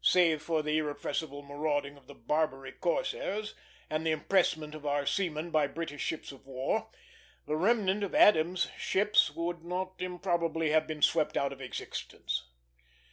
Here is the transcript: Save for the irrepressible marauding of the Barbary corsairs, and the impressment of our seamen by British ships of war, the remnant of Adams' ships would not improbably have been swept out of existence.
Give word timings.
Save 0.00 0.40
for 0.42 0.62
the 0.62 0.78
irrepressible 0.78 1.42
marauding 1.42 1.96
of 1.96 2.06
the 2.06 2.14
Barbary 2.14 2.70
corsairs, 2.70 3.56
and 3.90 4.06
the 4.06 4.12
impressment 4.12 4.76
of 4.76 4.86
our 4.86 5.04
seamen 5.06 5.50
by 5.50 5.66
British 5.66 6.02
ships 6.02 6.30
of 6.30 6.46
war, 6.46 6.88
the 7.46 7.56
remnant 7.56 8.04
of 8.04 8.14
Adams' 8.14 8.68
ships 8.78 9.32
would 9.32 9.64
not 9.64 9.94
improbably 10.00 10.70
have 10.70 10.86
been 10.86 11.02
swept 11.02 11.36
out 11.36 11.52
of 11.52 11.60
existence. 11.60 12.44